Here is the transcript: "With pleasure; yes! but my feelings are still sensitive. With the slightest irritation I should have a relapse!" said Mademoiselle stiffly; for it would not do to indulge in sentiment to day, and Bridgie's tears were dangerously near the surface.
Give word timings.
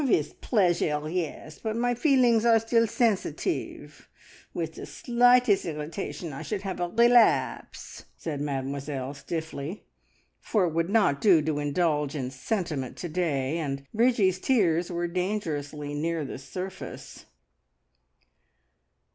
"With 0.03 0.41
pleasure; 0.41 1.07
yes! 1.07 1.59
but 1.61 1.75
my 1.75 1.93
feelings 1.93 2.43
are 2.43 2.57
still 2.57 2.87
sensitive. 2.87 4.09
With 4.51 4.73
the 4.73 4.87
slightest 4.87 5.63
irritation 5.63 6.33
I 6.33 6.41
should 6.41 6.63
have 6.63 6.79
a 6.79 6.89
relapse!" 6.89 8.05
said 8.17 8.41
Mademoiselle 8.41 9.13
stiffly; 9.13 9.83
for 10.39 10.65
it 10.65 10.73
would 10.73 10.89
not 10.89 11.21
do 11.21 11.39
to 11.43 11.59
indulge 11.59 12.15
in 12.15 12.31
sentiment 12.31 12.97
to 12.97 13.09
day, 13.09 13.59
and 13.59 13.85
Bridgie's 13.93 14.39
tears 14.39 14.89
were 14.91 15.07
dangerously 15.07 15.93
near 15.93 16.25
the 16.25 16.39
surface. 16.39 17.25